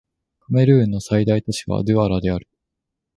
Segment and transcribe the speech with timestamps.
[0.39, 2.47] カメルーンの最大都市はドゥアラである